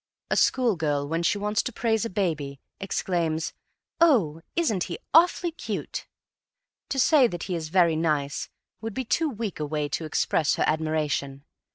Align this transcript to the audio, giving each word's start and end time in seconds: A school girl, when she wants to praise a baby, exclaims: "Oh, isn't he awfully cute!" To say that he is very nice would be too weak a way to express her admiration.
A 0.31 0.35
school 0.35 0.75
girl, 0.77 1.07
when 1.07 1.21
she 1.21 1.37
wants 1.37 1.61
to 1.61 1.71
praise 1.71 2.05
a 2.05 2.09
baby, 2.09 2.59
exclaims: 2.79 3.53
"Oh, 3.99 4.41
isn't 4.55 4.85
he 4.85 4.97
awfully 5.13 5.51
cute!" 5.51 6.07
To 6.89 6.97
say 6.97 7.27
that 7.27 7.43
he 7.43 7.53
is 7.53 7.69
very 7.69 7.95
nice 7.95 8.49
would 8.81 8.95
be 8.95 9.05
too 9.05 9.29
weak 9.29 9.59
a 9.59 9.65
way 9.67 9.87
to 9.89 10.05
express 10.05 10.55
her 10.55 10.63
admiration. 10.65 11.43